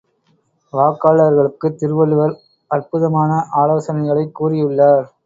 வாக்காளர்களுக்குத் 0.73 1.77
திருவள்ளுவர் 1.79 2.33
அற்புதமான 2.71 3.31
ஆலோசனைகளைக் 3.55 4.35
கூறியுள்ளார்! 4.39 5.07